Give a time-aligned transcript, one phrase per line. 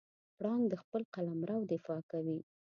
[0.37, 2.39] پړانګ د خپل قلمرو دفاع کوي.